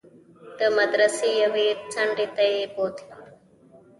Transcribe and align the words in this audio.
د 0.57 0.59
مدرسې 0.77 1.29
يوې 1.43 1.67
څنډې 1.91 2.27
ته 2.35 2.43
يې 2.53 2.63
بوتلم. 2.73 3.21